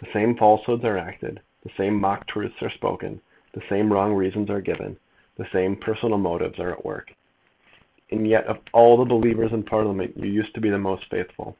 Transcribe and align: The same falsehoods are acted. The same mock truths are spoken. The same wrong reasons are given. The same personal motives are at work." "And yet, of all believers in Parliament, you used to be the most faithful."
The 0.00 0.12
same 0.12 0.36
falsehoods 0.36 0.84
are 0.84 0.98
acted. 0.98 1.40
The 1.62 1.70
same 1.78 1.98
mock 1.98 2.26
truths 2.26 2.62
are 2.62 2.68
spoken. 2.68 3.22
The 3.54 3.62
same 3.62 3.90
wrong 3.90 4.12
reasons 4.12 4.50
are 4.50 4.60
given. 4.60 4.98
The 5.38 5.46
same 5.46 5.76
personal 5.76 6.18
motives 6.18 6.58
are 6.60 6.70
at 6.70 6.84
work." 6.84 7.14
"And 8.10 8.26
yet, 8.28 8.44
of 8.48 8.60
all 8.74 9.02
believers 9.06 9.50
in 9.54 9.62
Parliament, 9.62 10.18
you 10.18 10.30
used 10.30 10.54
to 10.56 10.60
be 10.60 10.68
the 10.68 10.78
most 10.78 11.08
faithful." 11.08 11.56